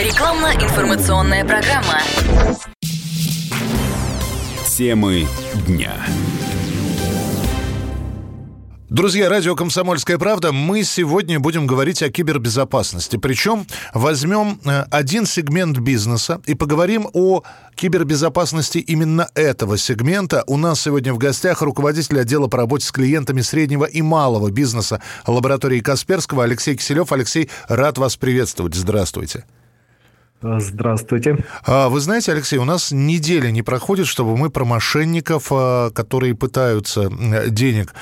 [0.00, 2.00] Рекламно-информационная программа.
[4.66, 5.26] Темы
[5.66, 5.92] дня.
[8.88, 13.18] Друзья, радио «Комсомольская правда», мы сегодня будем говорить о кибербезопасности.
[13.18, 17.42] Причем возьмем э, один сегмент бизнеса и поговорим о
[17.74, 20.44] кибербезопасности именно этого сегмента.
[20.46, 25.02] У нас сегодня в гостях руководитель отдела по работе с клиентами среднего и малого бизнеса
[25.26, 27.12] лаборатории Касперского Алексей Киселев.
[27.12, 28.74] Алексей, рад вас приветствовать.
[28.74, 29.44] Здравствуйте.
[30.42, 31.36] Здравствуйте.
[31.66, 36.34] А, вы знаете, Алексей, у нас неделя не проходит, чтобы мы про мошенников, а, которые
[36.34, 37.10] пытаются
[37.48, 37.92] денег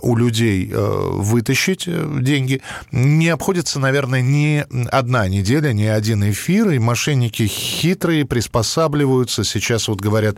[0.00, 6.70] у людей а, вытащить, э, деньги, не обходится, наверное, ни одна неделя, ни один эфир,
[6.70, 9.42] и мошенники хитрые, приспосабливаются.
[9.42, 10.36] Сейчас вот говорят,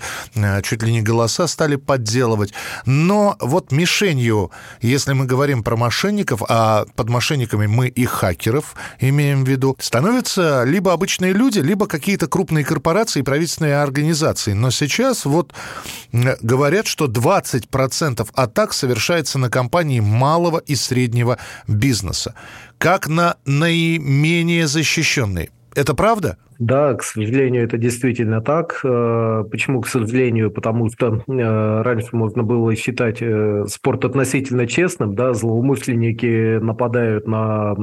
[0.63, 2.55] чуть ли не голоса стали подделывать.
[2.87, 9.45] Но вот мишенью, если мы говорим про мошенников, а под мошенниками мы и хакеров имеем
[9.45, 14.53] в виду, становятся либо обычные люди, либо какие-то крупные корпорации и правительственные организации.
[14.53, 15.53] Но сейчас вот
[16.13, 22.35] говорят, что 20% атак совершается на компании малого и среднего бизнеса.
[22.79, 25.51] Как на наименее защищенные.
[25.75, 26.39] Это правда?
[26.59, 28.81] Да, к сожалению, это действительно так.
[28.85, 30.51] Э, почему, к сожалению?
[30.51, 37.75] Потому что э, раньше можно было считать э, спорт относительно честным, да, злоумышленники нападают на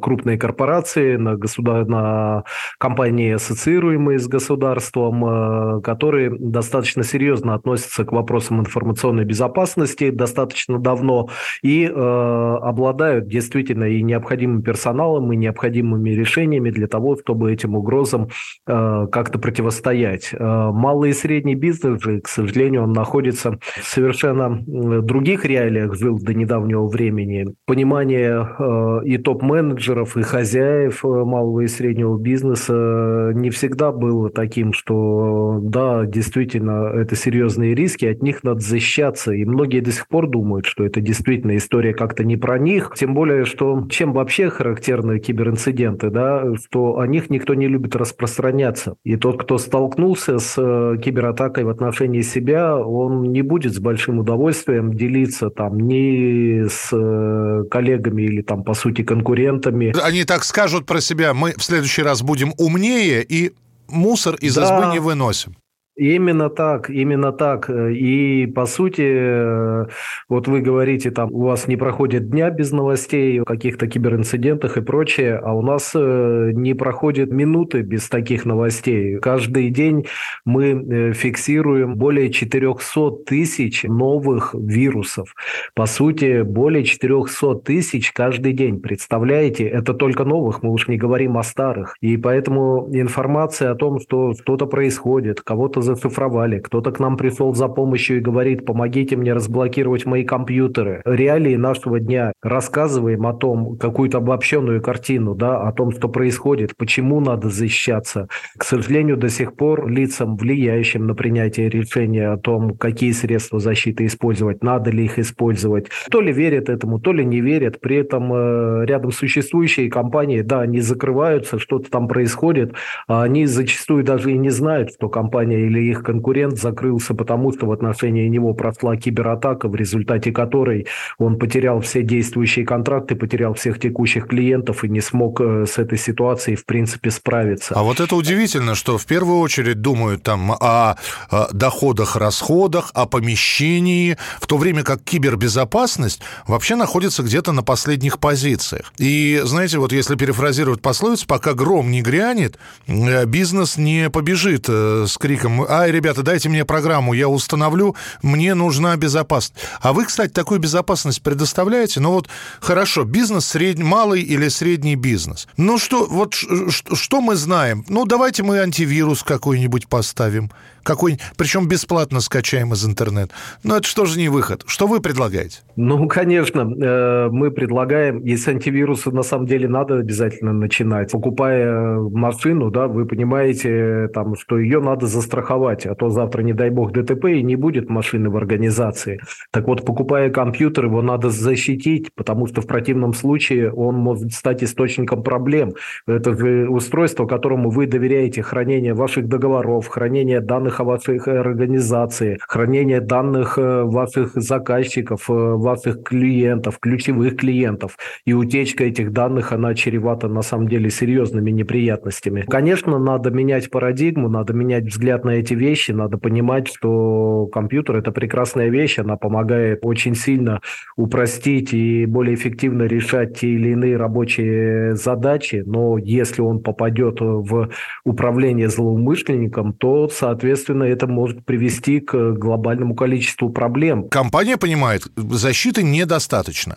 [0.00, 1.86] крупные корпорации, на, государ...
[1.86, 2.44] на
[2.78, 11.28] компании, ассоциируемые с государством, которые достаточно серьезно относятся к вопросам информационной безопасности достаточно давно
[11.62, 18.28] и обладают действительно и необходимым персоналом, и необходимыми решениями для того, чтобы этим угрозам вопросам
[18.66, 20.30] э, как-то противостоять.
[20.32, 21.78] Э, малый и средний бизнес
[22.22, 24.62] к сожалению, он находится в совершенно
[25.02, 27.46] других реалиях, жил до недавнего времени.
[27.66, 35.58] Понимание э, и топ-менеджеров, и хозяев малого и среднего бизнеса не всегда было таким, что
[35.60, 39.32] да, действительно, это серьезные риски, от них надо защищаться.
[39.32, 42.92] И многие до сих пор думают, что это действительно история как-то не про них.
[42.96, 48.07] Тем более, что чем вообще характерны киберинциденты, да, что о них никто не любит рассказывать
[48.08, 48.96] распространяться.
[49.04, 54.18] И тот, кто столкнулся с э, кибератакой в отношении себя, он не будет с большим
[54.18, 59.94] удовольствием делиться там ни с э, коллегами или там, по сути, конкурентами.
[60.02, 63.52] Они так скажут про себя, мы в следующий раз будем умнее и
[63.88, 64.64] мусор из да.
[64.64, 65.56] избы не выносим.
[65.98, 67.68] Именно так, именно так.
[67.68, 69.84] И по сути,
[70.28, 74.80] вот вы говорите, там у вас не проходит дня без новостей о каких-то киберинцидентах и
[74.80, 79.18] прочее, а у нас э, не проходит минуты без таких новостей.
[79.18, 80.06] Каждый день
[80.44, 85.34] мы э, фиксируем более 400 тысяч новых вирусов.
[85.74, 88.80] По сути, более 400 тысяч каждый день.
[88.80, 91.96] Представляете, это только новых, мы уж не говорим о старых.
[92.00, 97.68] И поэтому информация о том, что что-то происходит, кого-то зашифровали, кто-то к нам пришел за
[97.68, 101.02] помощью и говорит, помогите мне разблокировать мои компьютеры.
[101.04, 102.32] Реалии нашего дня.
[102.42, 108.28] Рассказываем о том, какую-то обобщенную картину, да, о том, что происходит, почему надо защищаться.
[108.56, 114.06] К сожалению, до сих пор лицам, влияющим на принятие решения о том, какие средства защиты
[114.06, 117.80] использовать, надо ли их использовать, то ли верят этому, то ли не верят.
[117.80, 122.74] При этом э, рядом существующие компании, да, они закрываются, что-то там происходит,
[123.06, 127.52] а они зачастую даже и не знают, что компания или или их конкурент закрылся, потому
[127.52, 130.86] что в отношении него прошла кибератака, в результате которой
[131.18, 135.98] он потерял все действующие контракты, потерял всех текущих клиентов и не смог э, с этой
[135.98, 137.74] ситуацией, в принципе, справиться.
[137.74, 140.96] А вот это удивительно, что в первую очередь думают там о,
[141.30, 148.18] о доходах, расходах, о помещении, в то время как кибербезопасность вообще находится где-то на последних
[148.18, 148.92] позициях.
[148.98, 155.04] И, знаете, вот если перефразировать пословицу, пока гром не грянет, э, бизнес не побежит э,
[155.06, 159.54] с криком ай, ребята, дайте мне программу, я установлю, мне нужна безопасность.
[159.80, 162.00] А вы, кстати, такую безопасность предоставляете?
[162.00, 162.28] Ну вот,
[162.60, 165.48] хорошо, бизнес средний, малый или средний бизнес.
[165.56, 167.84] Ну что, вот что мы знаем?
[167.88, 170.50] Ну давайте мы антивирус какой-нибудь поставим
[170.88, 173.34] какой причем бесплатно скачаем из интернета.
[173.62, 174.64] Но это что же не выход?
[174.66, 175.58] Что вы предлагаете?
[175.76, 181.12] Ну, конечно, э, мы предлагаем, если антивирусы на самом деле надо обязательно начинать.
[181.12, 186.70] Покупая машину, да, вы понимаете, там, что ее надо застраховать, а то завтра, не дай
[186.70, 189.20] бог, ДТП и не будет машины в организации.
[189.50, 194.62] Так вот, покупая компьютер, его надо защитить, потому что в противном случае он может стать
[194.62, 195.74] источником проблем.
[196.06, 196.30] Это
[196.68, 203.82] устройство, которому вы доверяете хранение ваших договоров, хранение данных о вашей организации, хранение данных э,
[203.82, 207.96] ваших заказчиков, э, ваших клиентов, ключевых клиентов.
[208.24, 212.44] И утечка этих данных, она чревата на самом деле серьезными неприятностями.
[212.48, 218.10] Конечно, надо менять парадигму, надо менять взгляд на эти вещи, надо понимать, что компьютер– это
[218.12, 220.60] прекрасная вещь, она помогает очень сильно
[220.96, 227.70] упростить и более эффективно решать те или иные рабочие задачи, но если он попадет в
[228.04, 234.08] управление злоумышленником, то, соответственно, это может привести к глобальному количеству проблем.
[234.08, 236.76] Компания понимает, защиты недостаточно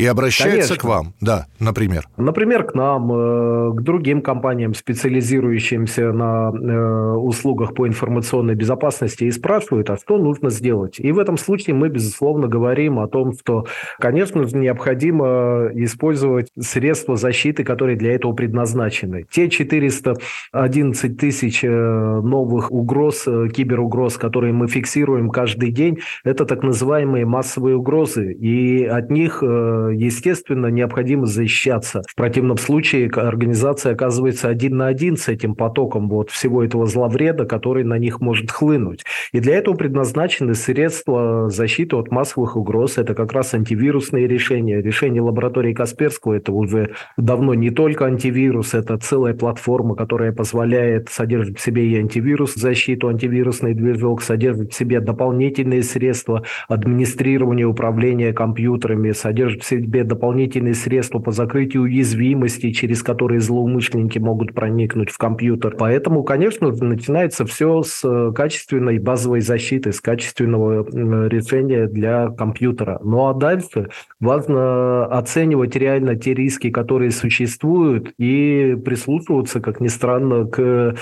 [0.00, 0.76] и обращается Конечно.
[0.76, 2.08] к вам, да, например.
[2.16, 9.30] Например, к нам, э, к другим компаниям, специализирующимся на э, услугах по информационной безопасности, и
[9.30, 10.98] спрашивают, а что нужно сделать.
[10.98, 13.66] И в этом случае мы, безусловно, говорим о том, что,
[13.98, 19.26] конечно же, необходимо использовать средства защиты, которые для этого предназначены.
[19.30, 27.26] Те 411 тысяч э, новых угроз, киберугроз, которые мы фиксируем каждый день, это так называемые
[27.26, 29.42] массовые угрозы, и от них
[29.90, 32.02] естественно, необходимо защищаться.
[32.08, 37.44] В противном случае организация оказывается один на один с этим потоком вот всего этого зловреда,
[37.44, 39.04] который на них может хлынуть.
[39.32, 42.98] И для этого предназначены средства защиты от массовых угроз.
[42.98, 44.80] Это как раз антивирусные решения.
[44.80, 51.58] Решение лаборатории Касперского– это уже давно не только антивирус, это целая платформа, которая позволяет содержать
[51.58, 59.12] в себе и антивирус, защиту, антивирусный движок, содержит в себе дополнительные средства администрирования, управления компьютерами,
[59.12, 65.76] содержит в себе дополнительные средства по закрытию уязвимостей, через которые злоумышленники могут проникнуть в компьютер.
[65.78, 70.86] Поэтому, конечно, начинается все с э, качественной базовой защиты, с качественного
[71.28, 73.00] решения для компьютера.
[73.02, 73.88] Ну а дальше
[74.20, 80.94] важно оценивать реально те риски, которые существуют, и прислушиваться, как ни странно, к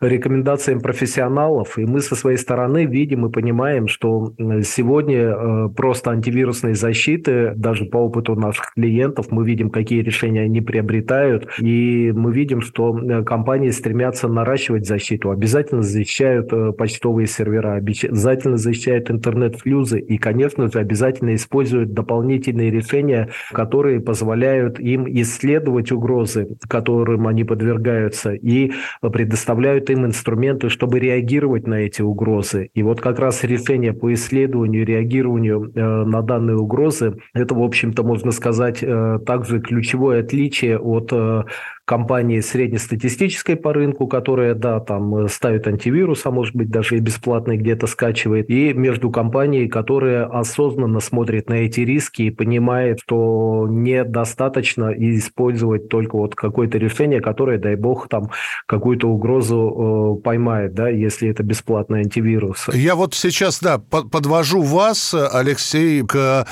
[0.00, 1.78] рекомендациям профессионалов.
[1.78, 4.32] И мы со своей стороны видим и понимаем, что
[4.64, 10.60] сегодня э, просто антивирусной защиты, даже по опыту наших клиентов, мы видим, какие решения они
[10.60, 17.74] приобретают, и мы видим, что э, компании стремятся наращивать защиту, обязательно защищают э, почтовые сервера,
[17.74, 26.48] обязательно защищают интернет-флюзы и, конечно же, обязательно используют дополнительные решения, которые позволяют им исследовать угрозы,
[26.68, 32.70] которым они подвергаются, и предоставляют им инструменты, чтобы реагировать на эти угрозы.
[32.74, 38.01] И вот как раз решение по исследованию, реагированию э, на данные угрозы, это, в общем-то,
[38.02, 41.44] можно сказать, э, также ключевое отличие от э,
[41.92, 47.00] компании среднестатистической по рынку, которая, да, там э, ставит антивирус, а может быть даже и
[47.00, 53.66] бесплатный где-то скачивает, и между компанией, которая осознанно смотрит на эти риски и понимает, что
[53.68, 58.30] недостаточно использовать только вот какое-то решение, которое, дай бог, там
[58.64, 62.68] какую-то угрозу э, поймает, да, если это бесплатный антивирус.
[62.72, 66.46] Я вот сейчас, да, подвожу вас, Алексей, к,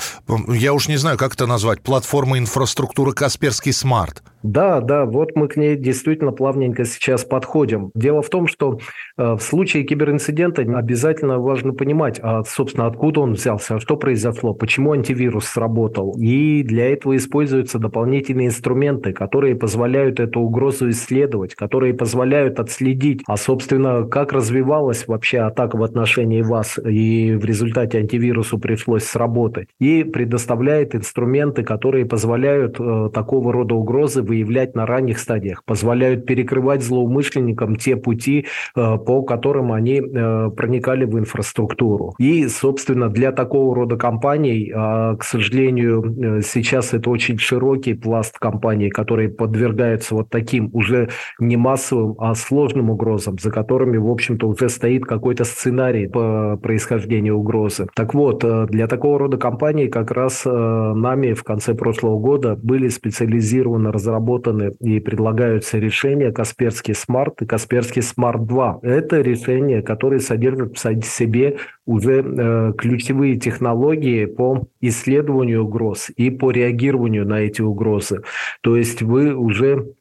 [0.49, 4.21] я уж не знаю, как это назвать, платформа инфраструктуры Касперский Смарт.
[4.43, 7.91] Да, да, вот мы к ней действительно плавненько сейчас подходим.
[7.93, 8.79] Дело в том, что
[9.17, 14.53] э, в случае киберинцидента обязательно важно понимать, а, собственно, откуда он взялся, а что произошло,
[14.53, 16.15] почему антивирус сработал.
[16.17, 23.37] И для этого используются дополнительные инструменты, которые позволяют эту угрозу исследовать, которые позволяют отследить, а,
[23.37, 29.67] собственно, как развивалась вообще атака в отношении вас, и в результате антивирусу пришлось сработать.
[29.79, 36.81] И предоставляет инструменты, которые позволяют э, такого рода угрозы выявлять на ранних стадиях, позволяют перекрывать
[36.81, 38.45] злоумышленникам те пути,
[38.75, 42.13] э, по которым они э, проникали в инфраструктуру.
[42.17, 48.39] И, собственно, для такого рода компаний, а, к сожалению, э, сейчас это очень широкий пласт
[48.39, 54.47] компаний, которые подвергаются вот таким уже не массовым, а сложным угрозам, за которыми, в общем-то,
[54.47, 57.87] уже стоит какой-то сценарий по происхождению угрозы.
[57.95, 63.91] Так вот, для такого рода компаний как раз нами в конце прошлого года были специализированы
[63.91, 68.79] разработки разработаны и предлагаются решения Kaspersky Smart и Kaspersky Smart 2.
[68.83, 76.51] Это решения, которые содержат в себе уже э, ключевые технологии по исследованию угроз и по
[76.51, 78.21] реагированию на эти угрозы.
[78.61, 79.93] То есть вы уже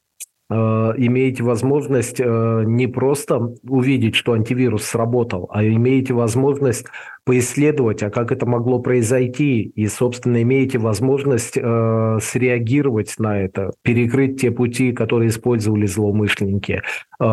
[0.51, 6.87] имеете возможность э, не просто увидеть, что антивирус сработал, а имеете возможность
[7.25, 14.41] поисследовать, а как это могло произойти, и, собственно, имеете возможность э, среагировать на это, перекрыть
[14.41, 16.83] те пути, которые использовали злоумышленники,
[17.21, 17.25] э,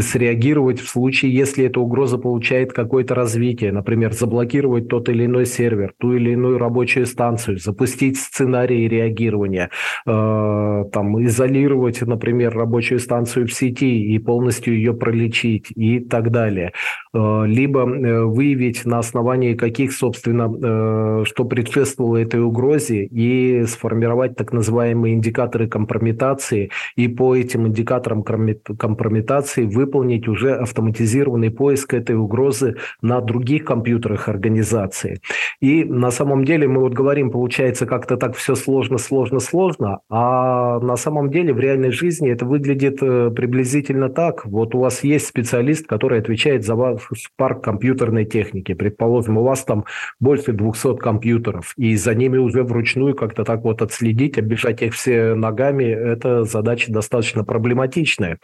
[0.00, 5.92] среагировать в случае, если эта угроза получает какое-то развитие, например, заблокировать тот или иной сервер,
[5.98, 9.70] ту или иную рабочую станцию, запустить сценарии реагирования,
[10.06, 11.65] э, там, изолировать,
[12.06, 16.72] например, рабочую станцию в сети и полностью ее пролечить и так далее.
[17.16, 24.36] Э, либо э, выявить на основании каких, собственно, э, что предшествовало этой угрозе и сформировать
[24.36, 32.76] так называемые индикаторы компрометации и по этим индикаторам компрометации выполнить уже автоматизированный поиск этой угрозы
[33.02, 35.20] на других компьютерах организации.
[35.60, 40.80] И на самом деле мы вот говорим, получается как-то так все сложно, сложно, сложно, а
[40.80, 44.46] на самом деле в реальной жизни это выглядит приблизительно так.
[44.46, 47.00] Вот у вас есть специалист, который отвечает за вас
[47.36, 48.74] парк компьютерной техники.
[48.74, 49.84] Предположим, у вас там
[50.20, 55.34] больше 200 компьютеров, и за ними уже вручную как-то так вот отследить, обижать их все
[55.34, 58.38] ногами, это задача достаточно проблематичная.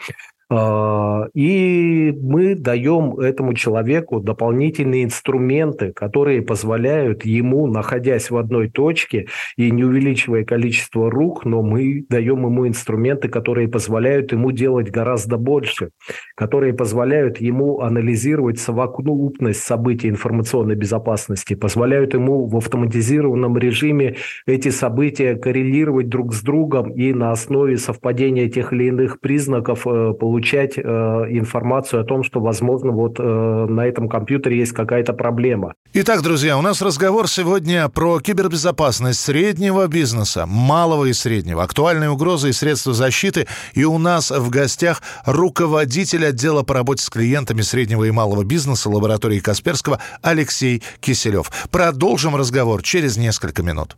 [0.55, 9.29] А, и мы даем этому человеку дополнительные инструменты, которые позволяют ему, находясь в одной точке
[9.57, 15.39] и не увеличивая количество рук, но мы даем ему инструменты, которые позволяют ему делать гораздо
[15.39, 15.89] больше,
[16.35, 24.17] которые позволяют ему анализировать совокупность событий информационной безопасности, позволяют ему в автоматизированном режиме
[24.47, 30.13] эти события коррелировать друг с другом и на основе совпадения тех или иных признаков э,
[30.13, 35.13] получать получать э, информацию о том, что, возможно, вот э, на этом компьютере есть какая-то
[35.13, 35.75] проблема.
[35.95, 42.49] Итак, друзья, у нас разговор сегодня про кибербезопасность среднего бизнеса, малого и среднего, актуальные угрозы
[42.49, 43.47] и средства защиты.
[43.75, 48.91] И у нас в гостях руководитель отдела по работе с клиентами среднего и малого бизнеса
[48.91, 51.51] лаборатории Касперского Алексей Киселев.
[51.71, 53.97] Продолжим разговор через несколько минут.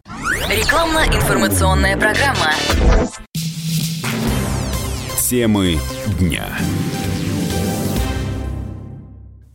[0.51, 2.53] Рекламно-информационная программа.
[5.31, 5.79] Темы
[6.21, 6.55] дня.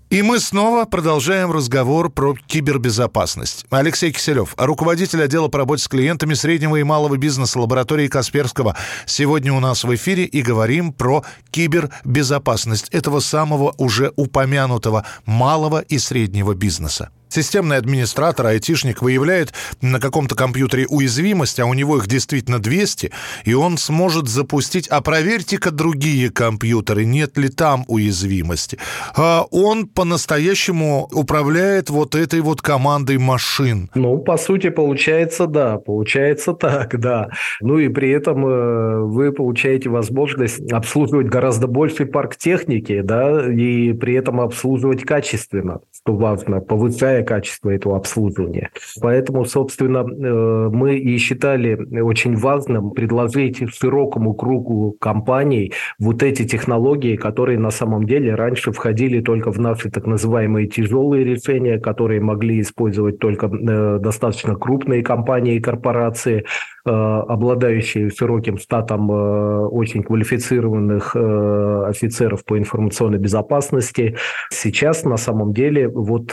[0.09, 3.67] И мы снова продолжаем разговор про кибербезопасность.
[3.69, 8.75] Алексей Киселев, руководитель отдела по работе с клиентами среднего и малого бизнеса лаборатории Касперского.
[9.05, 15.99] Сегодня у нас в эфире и говорим про кибербезопасность этого самого уже упомянутого малого и
[15.99, 17.11] среднего бизнеса.
[17.29, 23.11] Системный администратор, айтишник выявляет на каком-то компьютере уязвимость, а у него их действительно 200,
[23.45, 28.79] и он сможет запустить, а проверьте-ка другие компьютеры, нет ли там уязвимости.
[29.15, 33.91] А он по-настоящему управляет вот этой вот командой машин.
[33.93, 37.29] Ну, по сути, получается, да, получается так, да.
[37.61, 43.93] Ну и при этом э, вы получаете возможность обслуживать гораздо больший парк техники, да, и
[43.93, 48.69] при этом обслуживать качественно, что важно, повышая повышая качество этого обслуживания.
[49.01, 57.15] Поэтому, собственно, э, мы и считали очень важным предложить широкому кругу компаний вот эти технологии,
[57.15, 62.61] которые на самом деле раньше входили только в наши так называемые тяжелые решения, которые могли
[62.61, 66.45] использовать только э, достаточно крупные компании и корпорации,
[66.85, 74.15] э, обладающие широким статом очень квалифицированных офицеров по информационной безопасности.
[74.51, 76.31] Сейчас на самом деле вот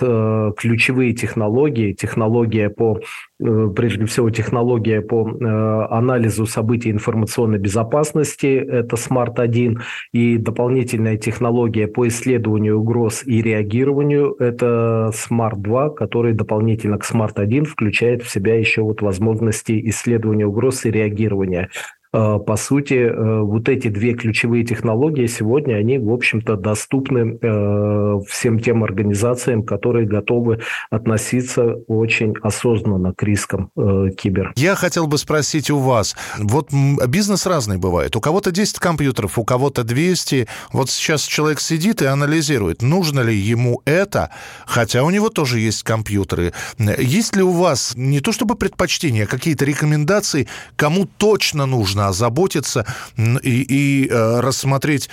[0.56, 3.00] ключ ключевые технологии, технология по,
[3.40, 9.78] э, прежде всего, технология по э, анализу событий информационной безопасности, это SMART-1,
[10.12, 18.22] и дополнительная технология по исследованию угроз и реагированию, это SMART-2, который дополнительно к SMART-1 включает
[18.22, 21.70] в себя еще вот возможности исследования угроз и реагирования.
[22.16, 28.20] Э, по сути, э, вот эти две ключевые технологии сегодня, они, в общем-то, доступны э,
[28.26, 34.52] всем тем организациям, которые готовы относиться очень осознанно к рискам кибер.
[34.56, 36.70] Я хотел бы спросить у вас, вот
[37.06, 38.16] бизнес разный бывает.
[38.16, 40.46] У кого-то 10 компьютеров, у кого-то 200.
[40.72, 44.30] Вот сейчас человек сидит и анализирует, нужно ли ему это,
[44.66, 46.52] хотя у него тоже есть компьютеры.
[46.98, 52.86] Есть ли у вас не то чтобы предпочтения, а какие-то рекомендации, кому точно нужно озаботиться
[53.16, 55.08] и, и э, рассмотреть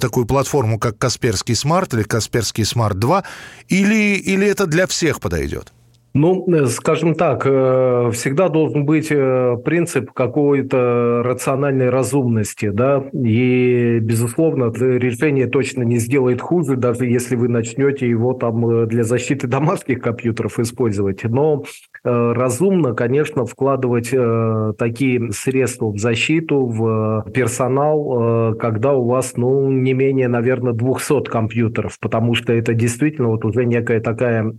[0.00, 3.24] такую платформу, как Kaspersky Smart или Kaspersky Smart 2,
[3.68, 5.72] или, или это для всех подойдет?
[6.12, 14.00] Ну, э, скажем так, э, всегда должен быть э, принцип какой-то рациональной разумности, да, и,
[14.00, 20.00] безусловно, решение точно не сделает хуже, даже если вы начнете его там для защиты домашних
[20.00, 21.22] компьютеров использовать.
[21.24, 21.64] Но
[22.02, 24.10] разумно, конечно, вкладывать
[24.78, 31.98] такие средства в защиту, в персонал, когда у вас, ну, не менее, наверное, 200 компьютеров,
[32.00, 34.50] потому что это действительно вот уже некая такая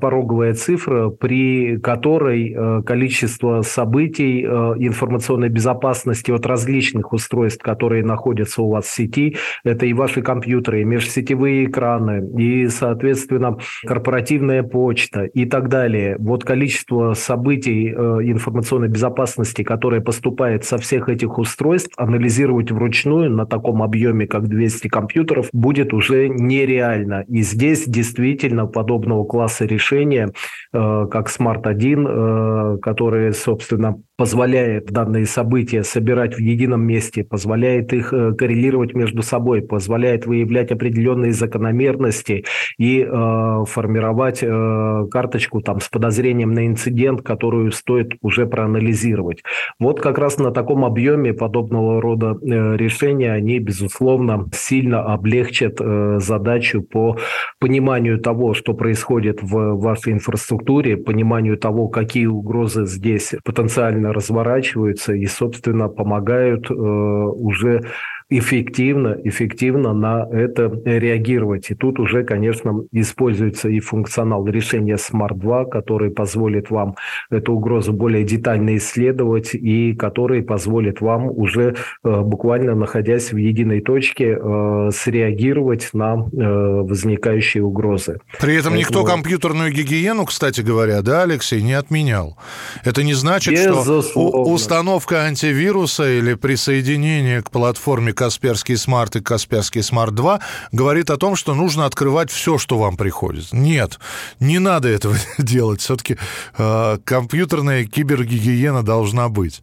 [0.00, 0.89] пороговая цифра, цифра,
[1.20, 4.46] при которой э, количество событий э,
[4.78, 10.80] информационной безопасности от различных устройств, которые находятся у вас в сети, это и ваши компьютеры,
[10.80, 16.16] и межсетевые экраны, и, соответственно, корпоративная почта и так далее.
[16.18, 17.92] Вот количество событий э,
[18.22, 24.88] информационной безопасности, которое поступает со всех этих устройств, анализировать вручную на таком объеме, как 200
[24.88, 27.24] компьютеров, будет уже нереально.
[27.28, 30.32] И здесь действительно подобного класса решения
[30.72, 30.78] Э,
[31.10, 38.34] как Smart-1, э, которые, собственно, позволяет данные события собирать в едином месте, позволяет их э,
[38.34, 42.44] коррелировать между собой, позволяет выявлять определенные закономерности
[42.76, 49.42] и э, формировать э, карточку там, с подозрением на инцидент, которую стоит уже проанализировать.
[49.78, 56.18] Вот как раз на таком объеме подобного рода э, решения они, безусловно, сильно облегчат э,
[56.20, 57.16] задачу по
[57.58, 65.26] пониманию того, что происходит в вашей инфраструктуре, пониманию того, какие угрозы здесь потенциально разворачиваются и,
[65.26, 67.82] собственно, помогают э, уже
[68.30, 71.70] эффективно, эффективно на это реагировать.
[71.70, 76.94] И тут уже, конечно, используется и функционал решения Smart 2, который позволит вам
[77.30, 83.80] эту угрозу более детально исследовать и который позволит вам уже э, буквально находясь в единой
[83.80, 88.20] точке э, среагировать на э, возникающие угрозы.
[88.40, 88.76] При этом Поэтому...
[88.76, 92.36] никто компьютерную гигиену, кстати говоря, да, Алексей, не отменял.
[92.84, 94.02] Это не значит, Безусловно.
[94.02, 100.40] что установка антивируса или присоединение к платформе Kaspersky Smart и Kaspersky Smart 2
[100.72, 103.50] говорит о том, что нужно открывать все, что вам приходит.
[103.50, 103.98] Нет,
[104.40, 105.80] не надо этого делать.
[105.80, 106.18] Все-таки
[106.58, 109.62] э, компьютерная кибергигиена должна быть.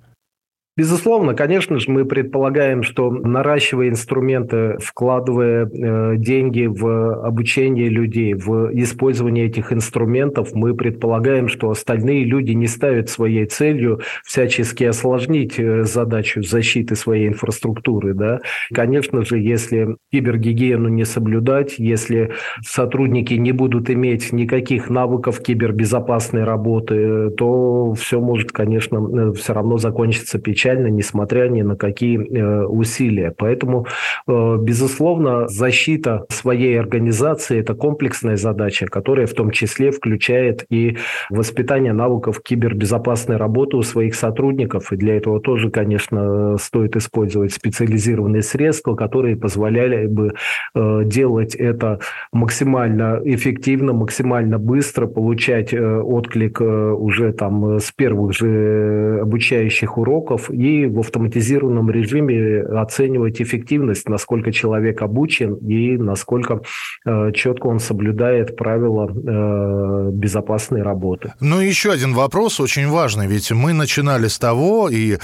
[0.77, 8.69] Безусловно, конечно же, мы предполагаем, что наращивая инструменты, вкладывая э, деньги в обучение людей, в
[8.79, 15.83] использование этих инструментов, мы предполагаем, что остальные люди не ставят своей целью всячески осложнить э,
[15.83, 18.13] задачу защиты своей инфраструктуры.
[18.13, 18.41] Да?
[18.71, 27.31] Конечно же, если кибергигиену не соблюдать, если сотрудники не будут иметь никаких навыков кибербезопасной работы,
[27.31, 32.65] то все может, конечно, э, все равно закончиться печально печально, несмотря ни на какие э,
[32.65, 33.33] усилия.
[33.37, 33.85] Поэтому,
[34.27, 40.97] э, безусловно, защита своей организации– это комплексная задача, которая в том числе включает и
[41.29, 44.91] воспитание навыков кибербезопасной работы у своих сотрудников.
[44.91, 50.33] И для этого тоже, конечно, стоит использовать специализированные средства, которые позволяли бы
[50.75, 51.99] э, делать это
[52.33, 60.99] максимально эффективно, максимально быстро, получать отклик уже там с первых же обучающих уроков и в
[60.99, 66.61] автоматизированном режиме оценивать эффективность, насколько человек обучен и насколько
[67.05, 71.33] э, четко он соблюдает правила э, безопасной работы.
[71.39, 75.17] Ну, еще один вопрос очень важный, ведь мы начинали с того, и э,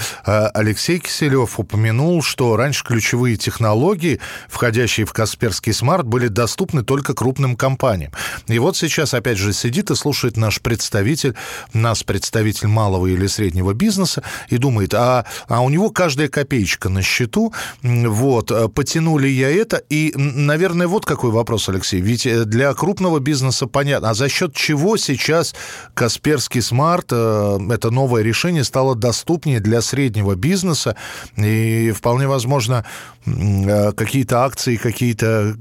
[0.54, 7.56] Алексей Киселев упомянул, что раньше ключевые технологии, входящие в Касперский смарт, были доступны только крупным
[7.56, 8.12] компаниям.
[8.46, 11.34] И вот сейчас, опять же, сидит и слушает наш представитель,
[11.72, 15.13] нас представитель малого или среднего бизнеса, и думает, а
[15.48, 17.52] а, у него каждая копеечка на счету.
[17.82, 19.82] Вот, э, потянули я это.
[19.90, 22.00] И, наверное, вот какой вопрос, Алексей.
[22.00, 25.54] Ведь э, для крупного бизнеса понятно, а за счет чего сейчас
[25.94, 30.96] Касперский смарт, э, это новое решение, стало доступнее для среднего бизнеса?
[31.36, 32.84] И вполне возможно,
[33.24, 35.54] какие-то акции, какие-то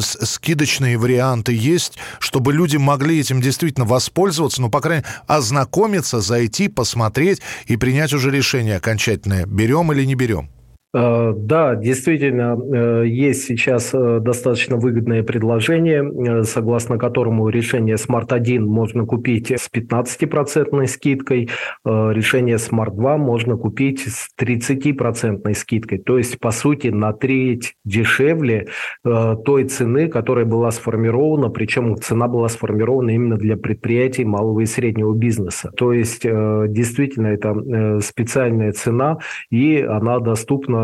[0.00, 6.68] скидочные варианты есть, чтобы люди могли этим действительно воспользоваться, ну, по крайней мере, ознакомиться, зайти,
[6.68, 10.48] посмотреть и принять принять уже решение окончательное, берем или не берем?
[10.94, 18.66] Э, да, действительно, э, есть сейчас э, достаточно выгодное предложение, согласно которому решение Smart 1
[18.66, 21.48] можно купить с 15% скидкой,
[21.84, 25.98] решение Smart 2 можно купить с 30% скидкой.
[25.98, 28.68] То есть, по сути, на треть дешевле
[29.02, 35.14] той цены, которая была сформирована, причем цена была сформирована именно для предприятий малого и среднего
[35.14, 35.70] бизнеса.
[35.76, 39.18] То есть, действительно, это специальная цена,
[39.50, 40.81] и она доступна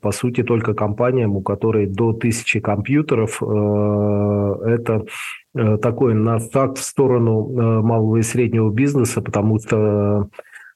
[0.00, 3.42] по сути, только компаниям, у которой до тысячи компьютеров.
[3.42, 5.04] Это
[5.82, 10.28] такой на шаг в сторону малого и среднего бизнеса, потому что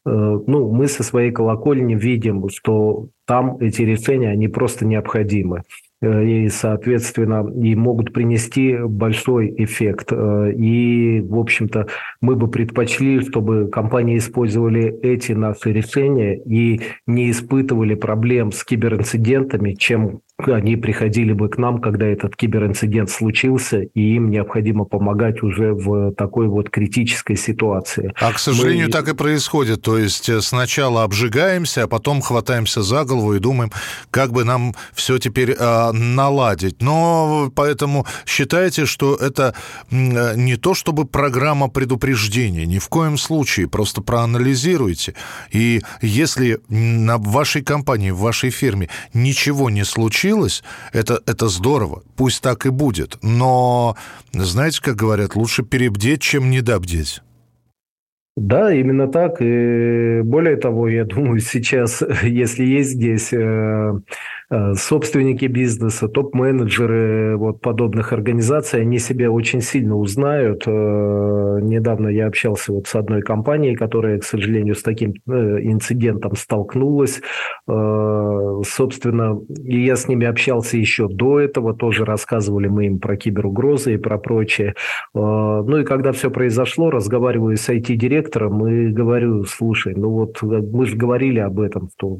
[0.05, 5.63] ну, мы со своей колокольни видим, что там эти решения, они просто необходимы.
[6.05, 10.09] Э, и, соответственно, и могут принести большой эффект.
[10.13, 11.87] Э, и, в общем-то,
[12.21, 19.73] мы бы предпочли, чтобы компании использовали эти наши решения и не испытывали проблем с киберинцидентами,
[19.73, 25.73] чем они приходили бы к нам, когда этот киберинцидент случился, и им необходимо помогать уже
[25.73, 28.13] в такой вот критической ситуации.
[28.21, 28.93] А, к сожалению, Мы...
[28.93, 29.83] так и происходит.
[29.83, 33.71] То есть э, сначала обжигаемся, а потом хватаемся за голову и думаем,
[34.11, 36.83] как бы нам все теперь э, наладить.
[36.83, 39.55] Но поэтому считайте, что это
[39.91, 43.69] э, не то чтобы программа предупреждения, ни в коем случае.
[43.69, 45.15] Просто проанализируйте.
[45.53, 52.03] И если на вашей компании, в вашей фирме ничего не случилось, случилось, это, это здорово,
[52.17, 53.19] пусть так и будет.
[53.23, 53.95] Но,
[54.33, 57.21] знаете, как говорят, лучше перебдеть, чем недобдеть.
[58.37, 59.37] Да, именно так.
[59.41, 63.93] И более того, я думаю, сейчас, если есть здесь э,
[64.75, 70.65] собственники бизнеса, топ-менеджеры вот подобных организаций, они себя очень сильно узнают.
[70.67, 76.37] Э, недавно я общался вот с одной компанией, которая, к сожалению, с таким э, инцидентом
[76.37, 77.21] столкнулась.
[77.67, 83.97] Собственно, я с ними общался еще до этого, тоже рассказывали мы им про киберугрозы и
[83.97, 84.75] про прочее.
[85.15, 90.97] Ну и когда все произошло, разговариваю с IT-директором и говорю, слушай, ну вот мы же
[90.97, 92.19] говорили об этом, что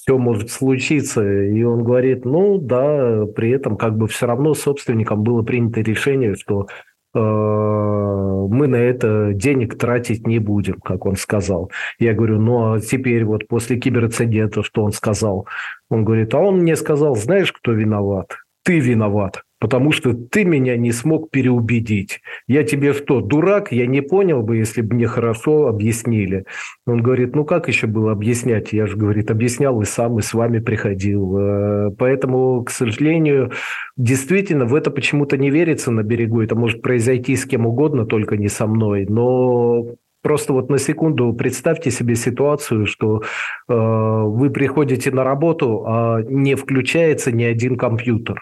[0.00, 1.22] все может случиться.
[1.22, 6.34] И он говорит, ну да, при этом как бы все равно собственникам было принято решение,
[6.36, 6.68] что
[7.14, 11.70] э, мы на это денег тратить не будем, как он сказал.
[11.98, 15.46] Я говорю, ну а теперь вот после киберинцидента, что он сказал?
[15.90, 18.36] Он говорит, а он мне сказал, знаешь, кто виноват?
[18.64, 22.20] Ты виноват потому что ты меня не смог переубедить.
[22.48, 23.70] Я тебе что, дурак?
[23.70, 26.46] Я не понял бы, если бы мне хорошо объяснили.
[26.86, 28.72] Он говорит, ну как еще было объяснять?
[28.72, 31.38] Я же, говорит, объяснял и сам, и с вами приходил.
[31.38, 33.52] Э, поэтому, к сожалению,
[33.96, 36.40] действительно, в это почему-то не верится на берегу.
[36.40, 39.06] Это может произойти с кем угодно, только не со мной.
[39.08, 46.20] Но Просто вот на секунду представьте себе ситуацию, что э, вы приходите на работу, а
[46.22, 48.38] не включается ни один компьютер.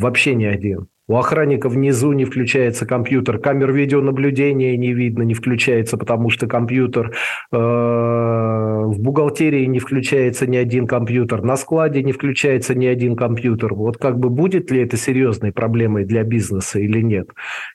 [0.00, 0.88] Вообще ни один.
[1.10, 7.16] У охранника внизу не включается компьютер, камер видеонаблюдения не видно, не включается, потому что компьютер
[7.50, 13.74] э, в бухгалтерии не включается ни один компьютер, на складе не включается ни один компьютер.
[13.74, 17.26] Вот как бы будет ли это серьезной проблемой для бизнеса или нет?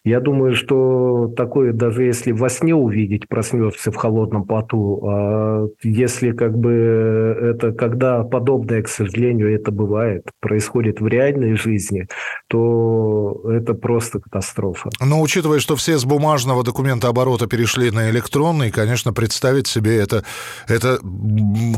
[0.06, 6.32] Я думаю, что такое даже если во сне увидеть, проснешься в холодном поту, а если
[6.32, 12.08] как бы это когда подобное, к сожалению, это бывает, происходит в реальной жизни,
[12.48, 14.90] то это просто катастрофа.
[15.00, 20.24] Но учитывая, что все с бумажного документа оборота перешли на электронный, конечно, представить себе это,
[20.68, 21.00] это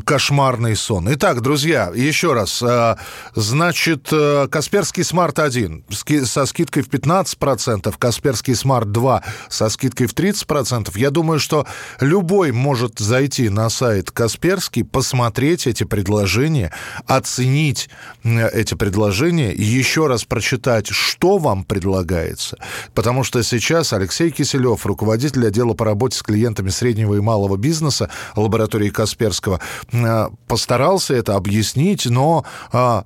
[0.05, 1.07] кошмарный сон.
[1.13, 2.61] Итак, друзья, еще раз.
[2.63, 2.97] А,
[3.35, 5.85] значит, э, Kaspersky Smart 1
[6.25, 10.97] со скидкой в 15%, Kaspersky Smart 2 со скидкой в 30%.
[10.97, 11.65] Я думаю, что
[11.99, 16.71] любой может зайти на сайт Kaspersky, посмотреть эти предложения,
[17.05, 17.89] оценить
[18.23, 22.57] эти предложения, еще раз прочитать, что вам предлагается.
[22.93, 28.09] Потому что сейчас Алексей Киселев, руководитель отдела по работе с клиентами среднего и малого бизнеса
[28.35, 29.59] лаборатории Касперского,
[29.91, 33.05] э, постарался это объяснить, но а,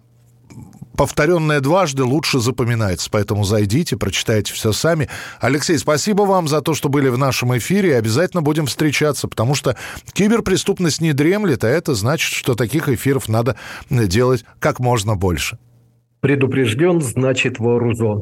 [0.96, 3.10] повторенное дважды лучше запоминается.
[3.12, 5.10] Поэтому зайдите, прочитайте все сами.
[5.40, 7.98] Алексей, спасибо вам за то, что были в нашем эфире.
[7.98, 9.76] Обязательно будем встречаться, потому что
[10.14, 13.56] киберпреступность не дремлет, а это значит, что таких эфиров надо
[13.90, 15.58] делать как можно больше.
[16.22, 18.22] Предупрежден, значит вооружен.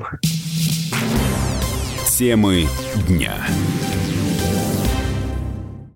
[2.07, 2.63] Темы
[3.09, 3.33] дня.